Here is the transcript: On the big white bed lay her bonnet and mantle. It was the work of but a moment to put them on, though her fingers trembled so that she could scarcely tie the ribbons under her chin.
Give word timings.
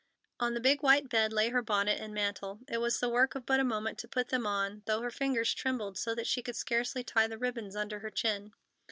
On 0.39 0.55
the 0.55 0.59
big 0.59 0.81
white 0.81 1.09
bed 1.09 1.31
lay 1.31 1.49
her 1.49 1.61
bonnet 1.61 1.99
and 2.01 2.11
mantle. 2.11 2.61
It 2.67 2.79
was 2.79 2.99
the 2.99 3.07
work 3.07 3.35
of 3.35 3.45
but 3.45 3.59
a 3.59 3.63
moment 3.63 3.99
to 3.99 4.07
put 4.07 4.29
them 4.29 4.47
on, 4.47 4.81
though 4.87 5.01
her 5.01 5.11
fingers 5.11 5.53
trembled 5.53 5.95
so 5.95 6.15
that 6.15 6.25
she 6.25 6.41
could 6.41 6.55
scarcely 6.55 7.03
tie 7.03 7.27
the 7.27 7.37
ribbons 7.37 7.75
under 7.75 7.99
her 7.99 8.09
chin. 8.09 8.51